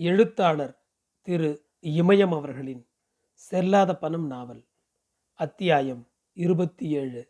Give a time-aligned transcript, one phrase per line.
[0.00, 0.84] எழுத்தாளர்
[1.20, 2.88] திரு இமயம் அவர்களின்
[3.50, 4.68] செல்லாத பணம் நாவல்
[5.34, 7.28] அத்தியாயம் இருபத்தி ஏழு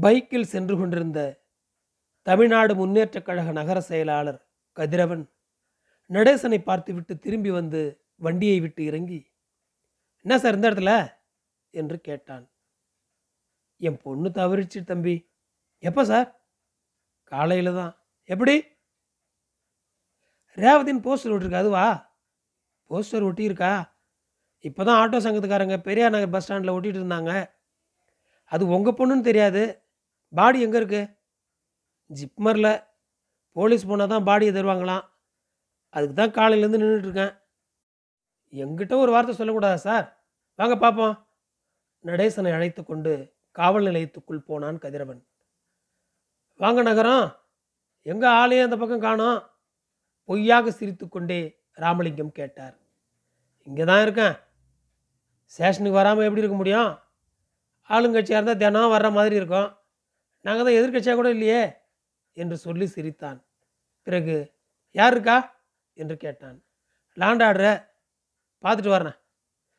[0.00, 1.44] பைக்கில் சென்று கொண்டிருந்த
[2.22, 5.30] தமிழ்நாடு முன்னேற்றக் கழக நகர செயலாளர் கதிரவன்
[6.08, 9.32] நடேசனை பார்த்துவிட்டு திரும்பி வந்து வண்டியை விட்டு இறங்கி
[10.20, 11.12] என்ன சார் இந்த இடத்துல?
[11.70, 12.50] என்று கேட்டான்.
[13.76, 15.30] என் பொண்ணு தவறிச்சு தம்பி.
[15.78, 16.46] எப்போ சார்?
[17.24, 17.94] காலையில் தான்.
[18.24, 18.64] எப்படி?
[20.64, 21.86] ரேவதின்னு போஸ்டர் ஒட்டிருக்கா அதுவா?
[22.90, 23.72] போஸ்டர் ஒட்டியிருக்கா?
[24.68, 27.32] இப்போ தான் ஆட்டோ சங்கத்துக்காரங்க பெரியார் நகர் பஸ் ஸ்டாண்டில் ஒட்டிகிட்டு இருந்தாங்க.
[28.52, 29.62] அது உங்கள் பொண்ணுன்னு தெரியாது.
[30.32, 31.10] பாடி எங்கே இருக்குது
[32.10, 32.72] ஜிப்மரில்.
[33.56, 35.04] போலீஸ் போனால் தான் பாடியை தருவாங்களாம்.
[35.94, 37.34] அதுக்கு தான் காலையிலேருந்து நின்றுட்டுருக்கேன்
[38.52, 40.06] எங்கிட்ட ஒரு வார்த்தை சொல்லக்கூடாதா சார்?
[40.58, 41.14] வாங்க பார்ப்போம்
[42.04, 43.12] நடேசனை அழைத்து கொண்டு
[43.58, 45.20] காவல் நிலையத்துக்குள் போனான் கதிரவன்.
[46.60, 47.26] வாங்க நகரம்.
[48.12, 49.38] எங்கே ஆளையும் அந்த பக்கம் காணோம்.
[50.28, 52.76] பொய்யாக சிரித்துக்கொண்டே ராமலிங்கம் கேட்டார்
[53.66, 54.34] இங்கே தான் இருக்கேன்.
[55.46, 56.98] ஸ்டேஷனுக்கு வராமல் எப்படி இருக்க முடியும்?
[57.90, 59.76] ஆளுங்கட்சியாக இருந்தால் தினம் வர்ற மாதிரி இருக்கும்.
[60.40, 61.80] நாங்கள் தான் எதிர்கட்சியாக கூட இல்லையே
[62.32, 63.44] என்று சொல்லி சிரித்தான்.
[64.02, 64.54] பிறகு
[64.90, 65.64] யார் இருக்கா?
[65.92, 66.64] என்று கேட்டான்.
[67.16, 67.88] லாண்டாடுற
[68.62, 69.16] பார்த்துட்டு வரேன்.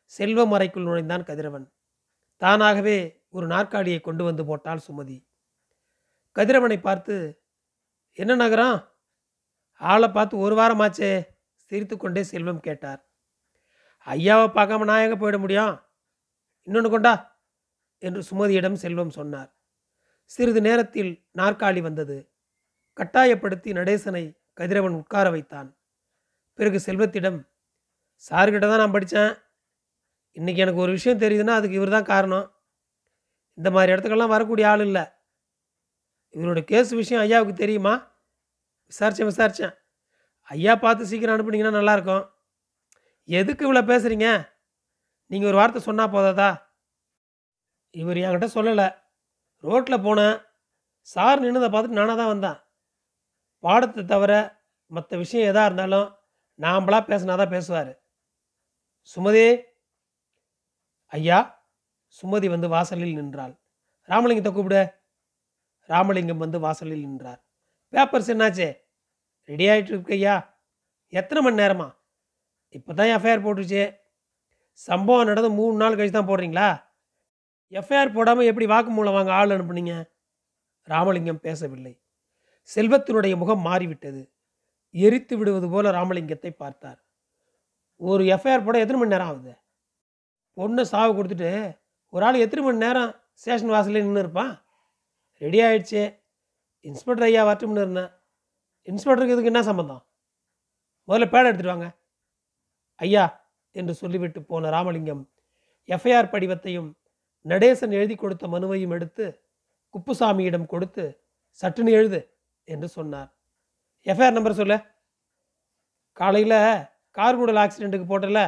[0.05, 1.71] செல்வம் அறைக்குள் நுழைந்தான் கதிரவன்.
[2.37, 5.25] தானாகவே ஒரு நாற்காலியை கொண்டு வந்து போட்டாள் சுமதி.
[6.35, 7.41] கதிரவனை பார்த்து
[8.13, 8.88] என்ன நகரம்?
[9.81, 11.27] ஆளை பார்த்து ஒரு வாரமாச்சே
[11.65, 13.05] சிரித்து கொண்டே செல்வம் கேட்டார்.
[14.07, 15.81] ஐயாவை பார்க்காம நான் எங்கே போயிட முடியும்?
[16.63, 17.37] இன்னொன்று கொண்டா?
[17.99, 19.55] என்று சுமதியிடம் செல்வம் சொன்னார்.
[20.25, 22.31] சிறிது நேரத்தில் நாற்காலி வந்தது.
[22.93, 25.77] கட்டாயப்படுத்தி நடேசனை கதிரவன் உட்கார வைத்தான்.
[26.53, 27.39] பிறகு செல்வத்திடம்
[28.29, 29.33] சார்கிட்ட தான் நான் படித்தேன்.
[30.35, 32.55] இன்றைக்கி எனக்கு ஒரு விஷயம் தெரியுதுன்னா அதுக்கு இவர் தான் காரணம்.
[33.53, 35.05] இந்த மாதிரி இடத்துக்கெல்லாம் வரக்கூடிய ஆள் இல்லை.
[36.31, 37.93] இவரோட கேஸ் விஷயம் ஐயாவுக்கு தெரியுமா?
[38.91, 39.75] விசாரித்தேன் விசாரித்தேன்
[40.49, 42.23] ஐயா பார்த்து சீக்கிரம் அனுப்புனீங்கன்னா நல்லாயிருக்கும்.
[43.29, 44.27] எதுக்கு இவ்வளோ பேசுகிறீங்க
[45.31, 46.49] நீங்கள் ஒரு வார்த்தை சொன்னால் போதாதா?
[47.95, 48.87] இவர் என்கிட்ட சொல்லலை.
[49.63, 50.37] ரோட்டில் போனேன்.
[51.07, 52.59] சார் நின்னதை பார்த்துட்டு நானாக தான் வந்தேன்.
[53.63, 54.33] பாடத்தை தவிர
[54.91, 56.07] மற்ற விஷயம் எதாக இருந்தாலும்
[56.59, 57.91] நாம்பளாக பேசினா தான் பேசுவார்.
[59.11, 59.45] சுமதி!
[61.11, 61.39] ஐயா!
[62.17, 63.53] சுமதி வந்து வாசலில் நின்றாள்.
[64.09, 64.81] ராமலிங்கத்தை கூப்பிடு.
[65.89, 67.41] ராமலிங்கம் வந்து வாசலில் நின்றார்.
[67.93, 68.69] பேப்பர்ஸ் என்னாச்சே?
[69.49, 70.35] ரெடி ஆகிட்டு இருக்கையா
[71.13, 71.87] எத்தனை மணி நேரமா?
[72.77, 73.83] இப்போ தான் எஃப்ஐஆர் போட்டுருச்சு.
[74.73, 76.67] சம்பவம் நடந்து மூணு நாள் கழிச்சு தான் போடுறீங்களா?
[77.71, 79.95] எஃப்ஐஆர் போடாமல் எப்படி வாக்குமூலம் வாங்க ஆள் அனுப்புனீங்க?
[80.87, 81.93] ராமலிங்கம் பேசவில்லை.
[82.69, 84.21] செல்வத்தினுடைய முகம் மாறிவிட்டது.
[84.93, 86.99] எரித்து விடுவது போல ராமலிங்கத்தை பார்த்தார்.
[88.01, 89.53] ஒரு எஃப்ஐஆர் போட எத்தனை மணி நேரம் ஆகுது?
[90.57, 91.51] பொண்ணை சாவு கொடுத்துட்டு
[92.13, 94.53] ஒரு ஆள் எத்தனை மணி நேரம் ஸ்டேஷன் வாசலே நின்று இருப்பான்
[95.41, 96.03] ரெடி ஆயிடுச்சு.
[96.87, 98.11] இன்ஸ்பெக்டர் ஐயா வரட்டும்னு இருந்தேன்.
[98.85, 100.03] இன்ஸ்பெக்டருக்கு இதுக்கு என்ன சம்மந்தம்
[101.07, 101.87] முதல்ல பேடை எடுத்துட்டு வாங்க.
[102.95, 103.25] ஐயா
[103.71, 105.23] என்று சொல்லிவிட்டு போன ராமலிங்கம்
[105.87, 106.89] எஃப்ஐஆர் படிவத்தையும்
[107.45, 109.25] நடேசன் எழுதி கொடுத்த மனுவையும் எடுத்து
[109.93, 111.03] குப்புசாமியிடம் கொடுத்து
[111.61, 112.19] சட்டுன்னு எழுது
[112.63, 113.29] என்று சொன்னார்.
[114.05, 114.75] எஃப்ஐஆர் நம்பர் சொல்ல.
[116.13, 116.59] காலையில்
[117.17, 118.41] கார் கூடல் ஆக்சிடெண்ட்டுக்கு போட்டல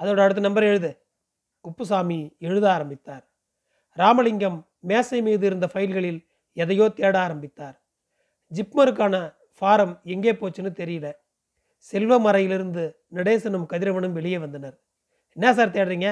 [0.00, 0.90] அதோட அடுத்த நம்பர் எழுது.
[1.60, 3.24] குப்புசாமி எழுத ஆரம்பித்தார்.
[3.92, 6.20] ராமலிங்கம் மேசை மீது இருந்த ஃபைல்களில்
[6.56, 7.76] எதையோ தேட ஆரம்பித்தார்.
[8.52, 9.14] ஜிப்மருக்கான
[9.58, 11.06] ஃபாரம் எங்கே போச்சுன்னு தெரியல.
[11.88, 12.84] செல்வம் அறையிலிருந்து
[13.14, 14.76] நடேசனும் கதிரவனும் வெளியே வந்தனர்.
[15.36, 16.10] என்ன சார் தேடுறீங்க?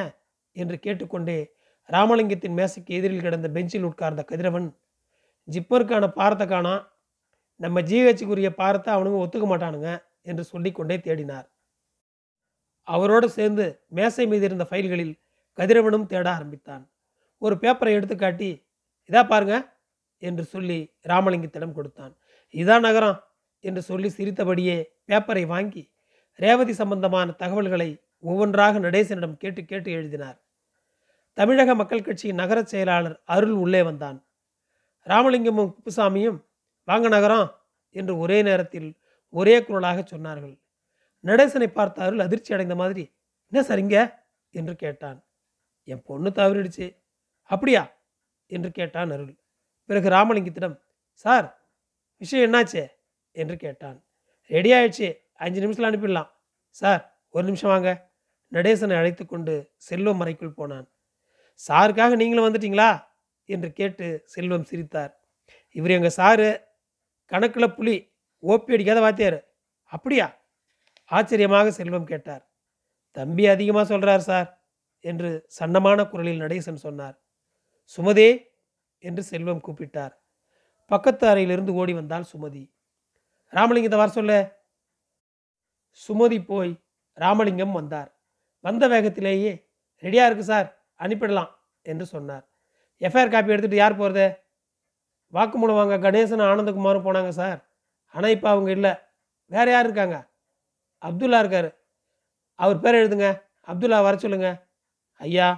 [0.56, 1.38] என்று கேட்டுக்கொண்டே
[1.88, 4.69] ராமலிங்கத்தின் மேசைக்கு எதிரில் கிடந்த பெஞ்சில் உட்கார்ந்த கதிரவன்
[5.49, 6.75] ஜிப்பருக்கான பாரத்தை காணா.
[7.61, 9.91] நம்ம ஜிஹெச்சுக்குரிய பாரத்தை அவனுங்க ஒத்துக்க மாட்டானுங்க
[10.22, 11.47] என்று சொல்லிக்கொண்டே தேடினார்.
[12.88, 15.15] அவரோடு சேர்ந்து மேசை மீது இருந்த ஃபைல்களில்
[15.59, 16.84] கதிரவனும் தேட ஆரம்பித்தான்.
[17.43, 18.50] ஒரு பேப்பரை எடுத்து காட்டி
[19.11, 19.65] இதா பாருங்கள்
[20.19, 22.17] என்று சொல்லி ராமலிங்கத்திடம் கொடுத்தான்.
[22.55, 23.25] இதான் நகரம்
[23.61, 25.93] என்று சொல்லி சிரித்தபடியே பேப்பரை வாங்கி
[26.35, 30.43] ரேவதி சம்பந்தமான தகவல்களை ஒவ்வொன்றாக நடேசனிடம் கேட்டு கேட்டு எழுதினார்.
[31.33, 34.27] தமிழக மக்கள் கட்சியின் நகர செயலாளர் அருள் உள்ளே வந்தான்.
[35.07, 36.45] ராமலிங்கமும் குப்புசாமியும்
[36.85, 37.61] வாங்க நகரம்
[37.91, 40.61] என்று ஒரே நேரத்தில் ஒரே குரலாக சொன்னார்கள்.
[41.25, 43.15] நடேசனை பார்த்த அருள் அதிர்ச்சி அடைந்த மாதிரி
[43.53, 44.15] என்ன சரிங்க
[44.50, 45.25] என்று கேட்டான்.
[45.85, 46.97] என் பொண்ணு தவறிடுச்சு.
[47.43, 47.97] அப்படியா?
[48.47, 49.44] என்று கேட்டான் அருள்.
[49.87, 50.81] பிறகு ராமலிங்கத்திடம்
[51.13, 51.69] சார்
[52.17, 52.89] விஷயம் என்னாச்சே?
[53.31, 54.05] என்று கேட்டான்.
[54.47, 55.19] ரெடி ஆயிடுச்சு.
[55.35, 56.31] அஞ்சு நிமிஷத்தில் அனுப்பிடலாம்.
[56.71, 58.11] சார் ஒரு நிமிஷம் வாங்க.
[58.53, 60.91] நடேசனை அழைத்து கொண்டு செல்வம் அறைக்குள் போனான்.
[61.69, 63.05] சாருக்காக நீங்களும் வந்துட்டீங்களா?
[63.45, 65.21] என்று கேட்டு செல்வம் சிரித்தார்.
[65.71, 66.65] இவர் எங்கள் சாரு?
[67.27, 69.49] கணக்கில் புலி ஓப்பி அடிக்காத வாத்தியார்.
[69.83, 70.43] அப்படியா?
[71.05, 72.51] ஆச்சரியமாக செல்வம் கேட்டார்.
[73.11, 74.67] தம்பி அதிகமாக சொல்கிறார் சார்
[75.01, 77.23] என்று சன்னமான குரலில் நடேசன் சொன்னார்.
[77.97, 78.54] சுமதே
[79.09, 80.15] என்று செல்வம் கூப்பிட்டார்.
[80.91, 82.65] பக்கத்து அறையிலிருந்து ஓடி வந்தாள் சுமதி.
[83.53, 84.33] ராமலிங்கத்தை வர சொல்ல.
[86.05, 86.73] சுமதி போய்
[87.19, 88.11] ராமலிங்கம் வந்தார்.
[88.65, 89.53] வந்த வேகத்திலேயே
[90.03, 91.51] ரெடியாக இருக்கு சார் அனுப்பிடலாம்
[91.83, 92.45] என்று சொன்னார்.
[93.01, 94.27] எஃப்ஐஆர் காப்பி எடுத்துகிட்டு யார் போகிறது
[95.33, 97.61] வாக்குமூலம் வாங்க கணேசன் ஆனந்தகுமாரும் போனாங்க சார்.
[98.15, 98.93] ஆனால் இப்போ அவங்க இல்லை.
[99.50, 100.17] வேற யார் இருக்காங்க?
[101.03, 101.69] அப்துல்லா இருக்கார்.
[102.59, 103.29] அவர் பேர் எழுதுங்க.
[103.67, 104.49] அப்துல்லா வர சொல்லுங்க.
[105.21, 105.49] ஐயா.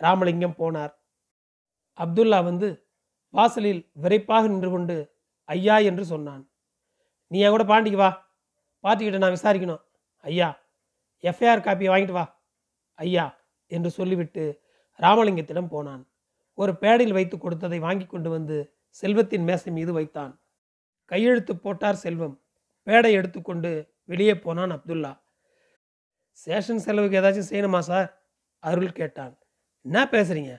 [0.00, 0.94] ராமலிங்கம் போனார்.
[1.98, 2.68] அப்துல்லா வந்து
[3.28, 4.96] வாசலில் விரைப்பாக நின்று கொண்டு
[5.44, 6.50] ஐயா என்று சொன்னான்.
[7.26, 8.10] நீ என் கூட பாண்டிக்கு வா.
[8.82, 9.82] பாட்டிக்கிட்ட நான் விசாரிக்கணும்.
[10.16, 10.48] ஐயா
[11.22, 12.42] எஃப்ஐஆர் காப்பியை வாங்கிட்டு வா.
[12.94, 14.62] ஐயா என்று சொல்லிவிட்டு
[14.98, 16.10] ராமலிங்கத்திடம் போனான்.
[16.54, 18.56] ஒரு பேடையில் வைத்து கொடுத்ததை வாங்கி கொண்டு வந்து
[18.88, 20.42] செல்வத்தின் மேசை மீது வைத்தான்.
[21.04, 22.42] கையெழுத்து போட்டார் செல்வம்.
[22.86, 25.20] பேடை எடுத்துக்கொண்டு வெளியே போனான் அப்துல்லா.
[26.46, 28.08] சேஷன் செலவுக்கு ஏதாச்சும் செய்யணுமா சார்?
[28.58, 29.38] அருள் கேட்டான்.
[29.84, 30.52] என்ன பேசுகிறீங்க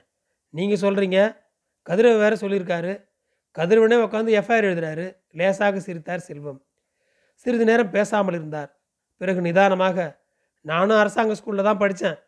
[0.54, 1.42] நீங்கள் சொல்கிறீங்க
[1.82, 3.04] கதிரவன் வேற சொல்லியிருக்காரு.
[3.56, 5.16] கதிரவனே உட்காந்து எஃப்ஐஆர் எழுதுறாரு.
[5.30, 6.60] லேசாக சிரித்தார் செல்வம்.
[7.34, 8.70] சிறிது நேரம் பேசாமல் இருந்தார்.
[9.16, 10.22] பிறகு நிதானமாக
[10.60, 12.18] நானும் அரசாங்க ஸ்கூலில் தான் படித்தேன்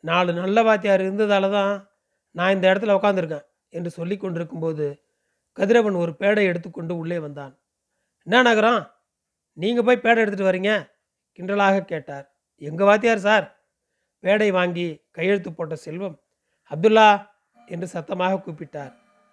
[0.00, 1.90] நாலு நல்ல வாத்தியார் இருந்ததால தான்
[2.30, 5.02] நான் இந்த இடத்துல உட்காந்துருக்கேன் என்று சொல்லி கொண்டிருக்கும்போது
[5.52, 7.58] கதிரவன் ஒரு பேடை எடுத்துக்கொண்டு உள்ளே வந்தான்.
[8.22, 8.82] என்ன நகரம்?
[9.52, 10.90] நீங்கள் போய் பேடை எடுத்துகிட்டு வரீங்க?
[11.38, 12.34] கிண்டலாக கேட்டார்.
[12.56, 13.46] எங்கள் வாத்தியார் சார்?
[14.22, 16.21] பேடை வாங்கி கையெழுத்து போட்ட செல்வம்
[16.72, 17.28] அப்துல்லா
[17.66, 18.92] என்று சத்தமாக கூப்பிட்டார்.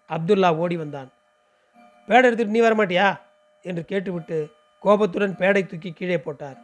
[0.10, 1.12] அப்துல்லா ஓடி வந்தான்.
[2.08, 3.20] பேடை எடுத்துட்டு நீ வரமாட்டியா?
[3.62, 6.58] என்று கேட்டுவிட்டு கோபத்துடன் பேடை தூக்கி கீழே போட்டார்.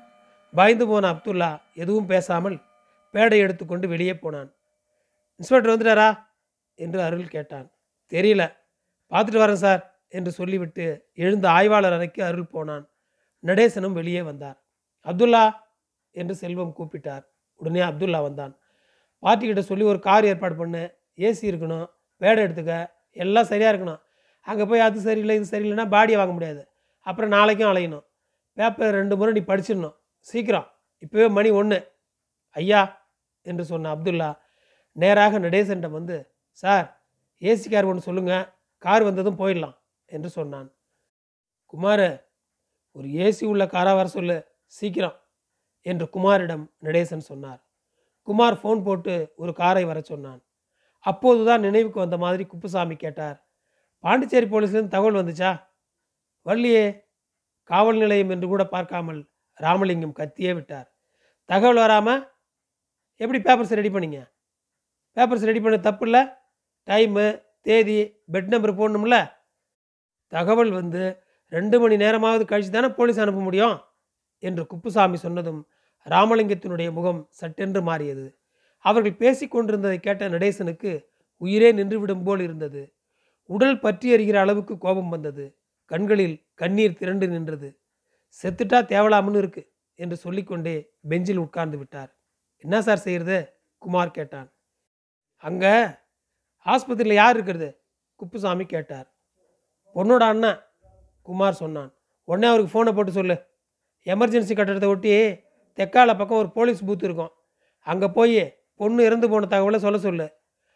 [0.54, 2.58] பயந்து போன அப்துல்லா எதுவும் பேசாமல்
[3.14, 4.54] பேடை எடுத்துக்கொண்டு வெளியே போனான்.
[5.36, 6.28] இன்ஸ்பெக்டர் வந்துட்டாரா?
[6.76, 7.72] என்று அருள் கேட்டான்.
[8.10, 8.56] தெரியல.
[9.12, 12.90] பார்த்துட்டு வரேன் சார் என்று சொல்லிவிட்டு எழுந்த ஆய்வாளர் அறைக்கு அருள் போனான்.
[13.44, 14.64] நடேசனும் வெளியே வந்தார்.
[15.06, 15.52] அப்துல்லா?
[16.12, 17.26] என்று செல்வம் கூப்பிட்டார்.
[17.56, 18.60] உடனே அப்துல்லா வந்தான்.
[19.26, 20.84] பார்ட்டிக்கிட்ட சொல்லி ஒரு கார் ஏற்பாடு பண்ணு
[21.26, 21.88] ஏசி இருக்கணும்
[22.22, 22.74] வேடம் எடுத்துக்க
[23.24, 24.02] எல்லாம் சரியாக இருக்கணும்.
[24.48, 26.62] அங்கே போய் அது சரியில்லை இது சரியில்லைன்னா பாடியை வாங்க முடியாது.
[27.08, 28.06] அப்புறம் நாளைக்கும் அலையணும்.
[28.58, 29.96] பேப்பர் ரெண்டு முறை நீ படிச்சிடணும்.
[30.28, 30.68] சீக்கிரம்.
[31.04, 31.80] இப்போவே மணி ஒன்று
[32.56, 32.82] ஐயா
[33.46, 34.30] என்று சொன்ன அப்துல்லா
[34.96, 36.18] நேராக நடேசன்டம் வந்து
[36.64, 36.86] சார்
[37.42, 38.46] ஏசி கார் ஒன்று சொல்லுங்கள்
[38.84, 39.76] கார் வந்ததும் போயிடலாம்
[40.16, 40.70] என்று சொன்னான்.
[41.74, 42.08] குமார்
[42.96, 44.38] ஒரு ஏசி உள்ள காராக வர சொல்லு.
[44.78, 45.18] சீக்கிரம்
[45.86, 47.62] என்று குமாரிடம் நடேசன் சொன்னார்.
[48.28, 50.42] குமார் ஃபோன் போட்டு ஒரு காரை வர சொன்னான்.
[51.00, 53.38] அப்போதுதான் நினைவுக்கு வந்த மாதிரி குப்புசாமி கேட்டார்.
[54.04, 55.52] பாண்டிச்சேரி போலீஸ்லேருந்து தகவல் வந்துச்சா?
[56.46, 57.04] வரலையே
[57.64, 59.22] காவல் நிலையம் என்று கூட பார்க்காமல்
[59.58, 60.88] ராமலிங்கம் கத்தியே விட்டார்.
[61.50, 62.22] தகவல் வராமல்
[63.18, 64.20] எப்படி பேப்பர்ஸ் ரெடி பண்ணீங்க?
[65.18, 66.22] பேப்பர்ஸ் ரெடி பண்ண தப்பு இல்லை
[66.88, 67.26] டைமு
[67.62, 68.00] தேதி
[68.34, 69.18] பெட் நம்பர் போடணும்ல?
[70.28, 71.04] தகவல் வந்து
[71.52, 73.78] ரெண்டு மணி நேரமாவது கழிச்சு தானே போலீஸ் அனுப்ப முடியும்?
[74.40, 75.62] என்று குப்புசாமி சொன்னதும்
[76.06, 78.26] ராமலிங்கத்தினுடைய முகம் சட்டென்று மாறியது.
[78.86, 80.92] அவர்கள் பேசிக்கொண்டிருந்ததை கேட்ட நடேசனுக்கு
[81.38, 82.94] உயிரே நின்றுவிடும் போல் இருந்தது.
[83.46, 85.46] உடல் பற்றி எறிகிற அளவுக்கு கோபம் வந்தது.
[85.92, 87.70] கண்களில் கண்ணீர் திரண்டு நின்றது.
[88.44, 89.64] செத்துட்டா தேவலாம்னு இருக்கு
[89.96, 90.76] என்று சொல்லிக்கொண்டே
[91.08, 92.12] பெஞ்சில் உட்கார்ந்து விட்டார்.
[92.64, 93.38] என்ன சார் செய்யறது?
[93.78, 94.54] குமார் கேட்டான்.
[95.38, 95.74] அங்கே
[96.66, 97.70] ஆஸ்பத்திரியில் யார் இருக்கிறது?
[98.16, 99.08] குப்புசாமி கேட்டார்.
[99.96, 100.62] பொண்ணோட அண்ணன்
[101.22, 101.92] குமார் சொன்னான்.
[102.24, 103.36] உடனே அவருக்கு ஃபோனை போட்டு சொல்லு.
[104.06, 105.12] எமர்ஜென்சி கட்டடத்தை ஒட்டி
[105.78, 107.32] தெக்கால பக்கம் ஒரு போலீஸ் பூத் இருக்கும்.
[107.80, 110.28] அங்கே போய் பொண்ணு இறந்து போன தகவலை சொல்ல சொல்லு.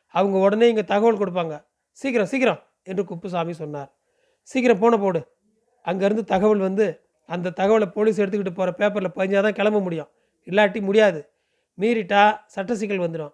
[0.08, 1.66] அவங்க உடனே இங்கே தகவல் கொடுப்பாங்க.
[1.92, 3.90] சீக்கிரம் சீக்கிரம் என்று குப்புசாமி சொன்னார்.
[4.42, 5.22] சீக்கிரம் போன போடு.
[5.86, 10.10] அங்கேருந்து தகவல் வந்து அந்த தகவலை போலீஸ் எடுத்துக்கிட்டு போகிற பேப்பரில் பதிஞ்சாதான் கிளம்ப முடியும்.
[10.48, 11.30] இல்லாட்டி முடியாது.
[11.78, 13.34] மீறிட்டா சட்ட சிக்கல் வந்துடும்.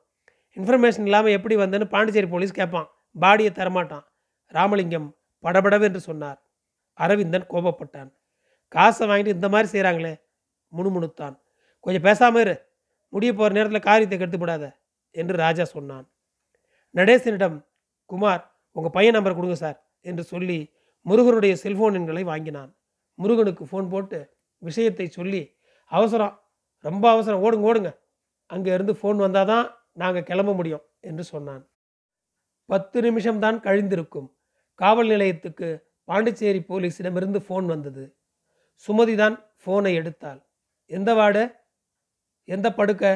[0.55, 2.87] இன்ஃபர்மேஷன் இல்லாமல் எப்படி வந்தேன்னு பாண்டிச்சேரி போலீஸ் கேட்பான்.
[3.21, 4.05] பாடியை தரமாட்டான்.
[4.47, 6.41] ராமலிங்கம் படபடவென்று சொன்னார்.
[6.93, 8.11] அரவிந்தன் கோபப்பட்டான்.
[8.67, 10.13] காசை வாங்கிட்டு இந்த மாதிரி செய்கிறாங்களே
[10.73, 11.35] முணுமுணுத்தான்.
[11.85, 12.55] கொஞ்சம் பேசாமல் இரு.
[13.13, 14.65] முடிய போகிற நேரத்தில் காரியத்தை கெடுத்துப்படாத
[15.15, 16.05] என்று ராஜா சொன்னான்.
[16.95, 17.57] நடேசனிடம்
[18.09, 18.43] குமார்
[18.75, 20.57] உங்கள் பையன் நம்பர் கொடுங்க சார் என்று சொல்லி
[21.05, 22.71] முருகனுடைய செல்ஃபோன் எண்களை வாங்கினான்.
[23.19, 24.19] முருகனுக்கு ஃபோன் போட்டு
[24.61, 25.41] விஷயத்தை சொல்லி
[25.91, 26.33] அவசரம்
[26.83, 27.91] ரொம்ப அவசரம் ஓடுங்க ஓடுங்க.
[28.49, 31.63] அங்கே இருந்து ஃபோன் வந்தால் தான் நாங்கள் கிளம்ப முடியும் என்று சொன்னான்.
[32.69, 34.27] பத்து நிமிஷம்தான் கழிந்திருக்கும்.
[34.79, 35.67] காவல் நிலையத்துக்கு
[36.07, 38.03] பாண்டிச்சேரி போலீஸிடமிருந்து ஃபோன் வந்தது.
[38.85, 40.39] சுமதி தான் ஃபோனை எடுத்தாள்.
[40.91, 41.43] எந்த வார்டு?
[42.47, 43.13] எந்த படுக்கை?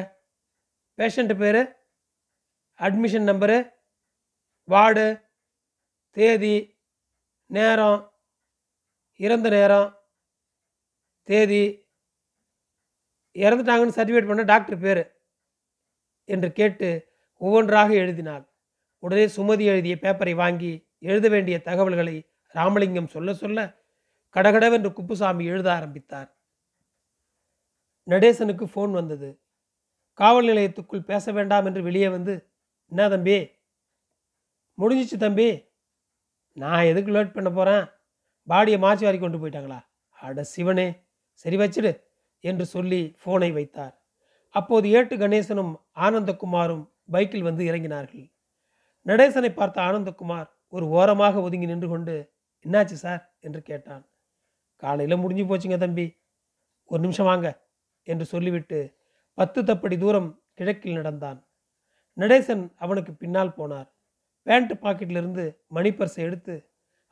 [0.98, 1.78] பேஷண்ட்டு பேர்?
[2.78, 3.72] அட்மிஷன் நம்பரு
[4.64, 5.20] வார்டு
[6.10, 6.78] தேதி
[7.46, 8.12] நேரம்
[9.16, 9.98] இறந்த நேரம்
[11.22, 11.88] தேதி
[13.34, 15.22] இறந்துட்டாங்கன்னு சர்டிஃபிகேட் பண்ண டாக்டர் பேர்
[16.24, 18.52] என்று கேட்டு ஒவ்வொன்றாக எழுதினாள்
[18.98, 23.78] உடனே சுமதி எழுதிய பேப்பரை வாங்கி எழுத வேண்டிய தகவல்களை ராமலிங்கம் சொல்ல சொல்ல
[24.28, 26.39] கடகடவென்று குப்புசாமி எழுத ஆரம்பித்தார்.
[28.10, 29.40] நடேசனுக்கு ஃபோன் வந்தது.
[30.12, 32.34] காவல் நிலையத்துக்குள் பேச வேண்டாம் என்று வெளியே வந்து
[32.88, 33.50] என்ன தம்பி?
[34.78, 35.48] முடிஞ்சிச்சு தம்பி.
[36.52, 37.84] நான் எதுக்கு லேட் பண்ண போகிறேன்
[38.48, 39.80] பாடியை மாற்றி வாரி கொண்டு போயிட்டாங்களா?
[40.10, 41.92] அட சிவனே சரி வச்சிடு
[42.40, 43.94] என்று சொல்லி ஃபோனை வைத்தார்.
[44.54, 48.32] அப்போது ஏட்டு கணேசனும் ஆனந்தகுமாரும் பைக்கில் வந்து இறங்கினார்கள்.
[49.06, 52.14] நடேசனை பார்த்த ஆனந்தகுமார் ஒரு ஓரமாக ஒதுங்கி நின்று கொண்டு
[52.64, 53.36] என்னாச்சு சார்?
[53.40, 54.04] என்று கேட்டான்.
[54.76, 56.06] காலையில் முடிஞ்சு போச்சுங்க தம்பி.
[56.84, 57.48] ஒரு நிமிஷம் வாங்க.
[58.12, 58.78] என்று சொல்லிவிட்டு
[59.38, 61.38] பத்து தப்படி தூரம் கிழக்கில் நடந்தான்.
[62.16, 63.88] நடேசன் அவனுக்கு பின்னால் போனார்.
[64.46, 65.44] பேண்ட் பாக்கெட்டிலிருந்து
[65.76, 66.54] மணி பர்ஸை எடுத்து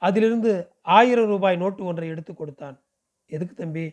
[0.03, 0.53] அதிலிருந்து
[0.97, 2.77] ஆயிரம் ரூபாய் நோட்டு ஒன்றை எடுத்து கொடுத்தான்.
[3.31, 3.87] எதுக்கு தம்பி?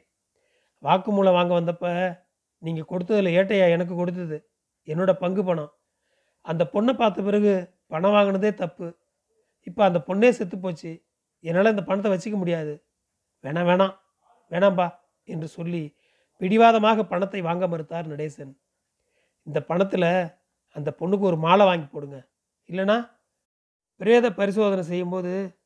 [0.84, 1.86] வாக்குமூலம் வாங்க வந்தப்ப
[2.64, 4.38] நீங்கள் கொடுத்ததில் ஏட்டையா எனக்கு கொடுத்தது?
[4.88, 5.72] என்னோட பங்கு பணம்.
[6.46, 7.54] அந்த பொண்ணை பார்த்த பிறகு
[7.94, 8.88] பணம் வாங்கினதே தப்பு.
[9.68, 10.92] இப்போ அந்த பொண்ணே செத்து போச்சு.
[11.44, 12.74] என்னால் இந்த பணத்தை வச்சுக்க முடியாது.
[13.44, 13.96] வேணாம் வேணாம்
[14.52, 14.88] வேணாம்பா
[15.28, 15.84] என்று சொல்லி
[16.38, 18.54] பிடிவாதமாக பணத்தை வாங்க மறுத்தார் நடேசன்.
[19.44, 20.10] இந்த பணத்தில்
[20.76, 22.28] அந்த பொண்ணுக்கு ஒரு மாலை வாங்கி போடுங்க.
[22.68, 23.12] இல்லைனா
[23.96, 25.60] பிரேத பரிசோதனை செய்யும்போது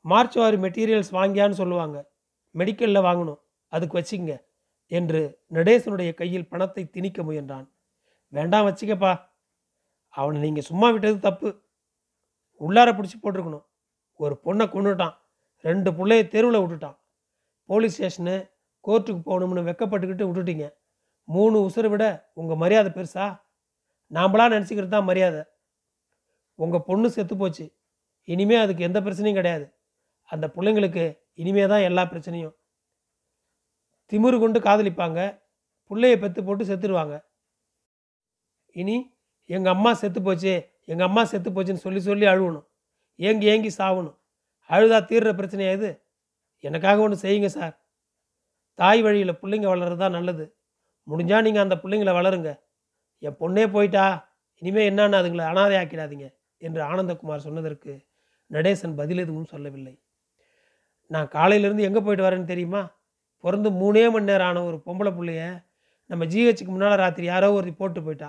[0.00, 2.10] மார்ச் ஆறு மெட்டீரியல்ஸ் வாங்கியான்னு சொல்லுவாங்க.
[2.54, 3.40] மெடிக்கலில் வாங்கணும்.
[3.66, 4.44] அதுக்கு வச்சுங்க
[4.86, 7.66] என்று நடேசனுடைய கையில் பணத்தை திணிக்க முயன்றான்.
[8.28, 9.12] வேண்டாம் வச்சுக்கப்பா.
[10.08, 11.62] அவனை நீங்கள் சும்மா விட்டது தப்பு.
[12.60, 13.66] உள்ளார பிடிச்சி போட்டிருக்கணும்.
[14.16, 15.16] ஒரு பொண்ணை கொண்டுட்டான்
[15.60, 16.96] ரெண்டு பிள்ளைய தெருவில் விட்டுட்டான்.
[17.64, 18.54] போலீஸ் ஸ்டேஷனு
[18.86, 20.66] கோர்ட்டுக்கு போகணும்னு வெக்கப்பட்டுக்கிட்டு விட்டுட்டீங்க.
[21.24, 23.44] மூணு உசுரை விட உங்கள் மரியாதை பெருசா?
[24.10, 25.42] நாம்பளாக நினச்சிக்கிறது தான் மரியாதை.
[26.54, 27.76] உங்கள் பொண்ணு செத்து போச்சு.
[28.24, 29.66] இனிமே அதுக்கு எந்த பிரச்சனையும் கிடையாது.
[30.22, 32.54] அந்த பிள்ளைங்களுக்கு இனிமே தான் எல்லா பிரச்சனையும்.
[34.12, 35.40] திமிரு கொண்டு காதலிப்பாங்க.
[35.90, 37.24] பிள்ளைய பெற்று போட்டு செத்துடுவாங்க
[38.72, 38.96] இனி
[39.44, 42.66] எங்கள் அம்மா செத்து போச்சு எங்கள் அம்மா செத்து போச்சுன்னு சொல்லி சொல்லி அழுவணும்.
[43.14, 44.18] ஏங்கி ஏங்கி சாவணும்.
[44.70, 45.90] அழுதா தீர்ற பிரச்சனையா இது?
[46.58, 47.85] எனக்காக ஒன்று செய்யுங்க சார்.
[48.78, 50.44] தாய் வழியில் பிள்ளைங்க வளர்றது தான் நல்லது.
[51.08, 52.50] முடிஞ்சால் நீங்கள் அந்த பிள்ளைங்கள வளருங்க.
[53.22, 54.04] என் பொண்ணே போயிட்டா
[54.62, 56.26] இனிமேல் என்னன்னு அதுங்களை அனாதை ஆக்கிடாதீங்க
[56.62, 57.92] என்று ஆனந்தகுமார் சொன்னதற்கு
[58.50, 59.94] நடேசன் பதில் எதுவும் சொல்லவில்லை.
[61.10, 62.82] நான் காலையிலேருந்து எங்கே போயிட்டு வரேன்னு தெரியுமா?
[63.44, 65.42] பிறந்து மூணே மணி நேரம் ஆன ஒரு பொம்பளை பிள்ளைய
[66.10, 68.28] நம்ம ஜிஹெச்சுக்கு முன்னால் ராத்திரி யாரோ ஒரு போட்டு போயிட்டா.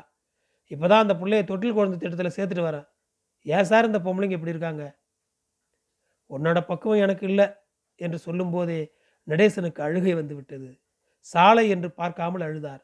[0.71, 2.85] இப்போ தான் அந்த பிள்ளைய தொட்டில் குழந்தை திட்டத்தில் சேர்த்துட்டு வரேன்
[3.45, 4.85] ஏன் சார் இந்த பொம்பளைங்க இப்படி இருக்காங்க?
[6.29, 7.47] உன்னோட பக்குவம் எனக்கு இல்லை
[7.99, 8.79] என்று சொல்லும்போதே
[9.27, 10.69] நடேசனுக்கு அழுகை வந்துவிட்டது
[11.21, 12.83] சாலை என்று பார்க்காமல் அழுதார்.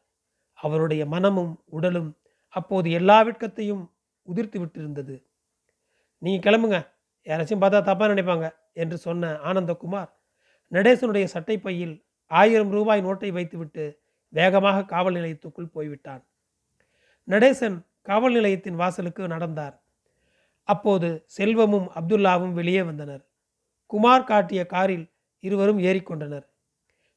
[0.59, 2.09] அவருடைய மனமும் உடலும்
[2.49, 3.83] அப்போது எல்லா வெட்கத்தையும்
[4.27, 5.15] உதிர்த்து விட்டிருந்தது.
[6.21, 6.77] நீங்கள் கிளம்புங்க.
[7.27, 10.11] யாராச்சும் பார்த்தா தப்பாக நினைப்பாங்க என்று சொன்ன ஆனந்தகுமார்
[10.71, 11.95] நடேசனுடைய சட்டை பையில்
[12.31, 13.85] ஆயிரம் ரூபாய் நோட்டை வைத்துவிட்டு
[14.33, 16.23] வேகமாக காவல் நிலையத்துக்குள் போய்விட்டான்.
[17.27, 19.75] நடேசன் காவல் நிலையத்தின் வாசலுக்கு நடந்தார்.
[20.63, 23.23] அப்போது செல்வமும் அப்துல்லாவும் வெளியே வந்தனர்.
[23.91, 25.05] குமார் காட்டிய காரில்
[25.43, 26.45] இருவரும் ஏறிக்கொண்டனர்.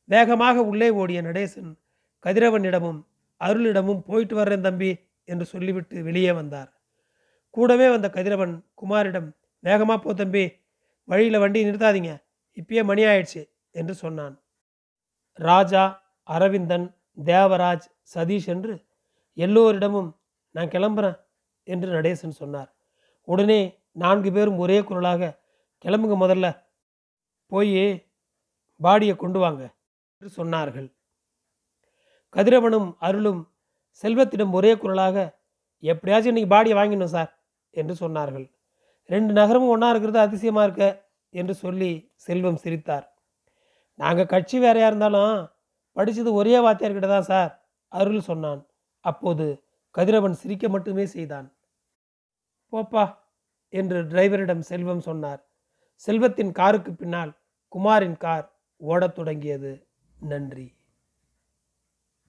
[0.09, 1.71] வேகமாக உள்ளே ஓடிய நடேசன்
[2.25, 3.01] கதிரவனிடமும்
[3.41, 4.91] அருளிடமும் போயிட்டு வர்றேன் தம்பி
[5.29, 6.71] என்று சொல்லிவிட்டு வெளியே வந்தார்.
[7.55, 9.29] கூடவே வந்த கதிரவன் குமாரிடம்
[9.65, 10.45] வேகமாக போ தம்பி
[11.09, 12.13] வழியில் வண்டி நிறுத்தாதீங்க
[12.57, 13.43] இப்பயே மணி ஆயிடுச்சு
[13.81, 14.35] என்று சொன்னான்.
[15.39, 15.85] ராஜா
[16.29, 16.87] அரவிந்தன்
[17.25, 18.75] தேவராஜ் சதீஷ் என்று
[19.37, 20.11] எல்லோரிடமும்
[20.55, 21.19] நான் கிளம்புறேன்
[21.69, 22.71] என்று நடேசன் சொன்னார்.
[23.29, 23.61] உடனே
[24.03, 25.31] நான்கு பேரும் ஒரே குரலாக
[25.85, 26.47] கிளம்புங்க முதல்ல
[27.53, 27.73] போய்
[28.81, 29.63] பாடியை கொண்டு வாங்க
[30.21, 30.89] என்று சொன்னார்கள்.
[32.35, 33.43] கதிரவனும் அருளும்
[34.03, 35.17] செல்வத்திடம் ஒரே குரலாக
[35.83, 37.31] எப்படியாச்சும் இன்னைக்கு பாடியை வாங்கிடணும் சார்
[37.71, 38.47] என்று சொன்னார்கள்.
[39.09, 40.87] ரெண்டு நகரமும் ஒன்றா இருக்கிறது அதிசயமாக இருக்க
[41.31, 41.91] என்று சொல்லி
[42.27, 43.07] செல்வம் சிரித்தார்.
[43.99, 45.37] நாங்கள் கட்சி வேறையாக இருந்தாலும்
[45.97, 47.53] படித்தது ஒரே வாத்தியார்கிட்ட தான் சார்
[47.93, 48.61] அருள் சொன்னான்.
[49.05, 49.47] அப்போது
[49.95, 51.47] கதிரவன் சிரிக்க மட்டுமே செய்தான்.
[52.73, 53.05] போப்பா
[53.73, 55.41] என்று டிரைவரிடம் செல்வம் சொன்னார்.
[56.05, 57.33] செல்வத்தின் காருக்கு பின்னால்
[57.73, 59.87] குமாரின் கார் ஓடத் தொடங்கியது.
[60.21, 60.76] நன்றி.